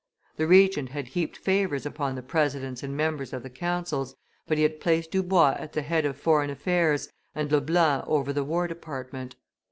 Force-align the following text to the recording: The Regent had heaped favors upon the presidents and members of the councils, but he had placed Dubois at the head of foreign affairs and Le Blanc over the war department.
The 0.37 0.47
Regent 0.47 0.89
had 0.89 1.09
heaped 1.09 1.37
favors 1.37 1.85
upon 1.85 2.15
the 2.15 2.23
presidents 2.23 2.81
and 2.81 2.97
members 2.97 3.33
of 3.33 3.43
the 3.43 3.51
councils, 3.51 4.15
but 4.47 4.57
he 4.57 4.63
had 4.63 4.79
placed 4.79 5.11
Dubois 5.11 5.57
at 5.59 5.73
the 5.73 5.83
head 5.83 6.05
of 6.07 6.17
foreign 6.17 6.49
affairs 6.49 7.09
and 7.35 7.51
Le 7.51 7.61
Blanc 7.61 8.03
over 8.07 8.33
the 8.33 8.43
war 8.43 8.65
department. 8.67 9.35